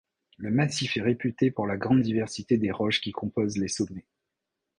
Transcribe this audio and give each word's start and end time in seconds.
Le 0.37 0.49
massif 0.49 0.97
est 0.97 1.01
réputé 1.03 1.51
pour 1.51 1.67
la 1.67 1.77
grande 1.77 2.01
diversité 2.01 2.57
des 2.57 2.71
roches 2.71 3.01
qui 3.01 3.11
composent 3.11 3.59
les 3.59 3.67
sommets. 3.67 4.07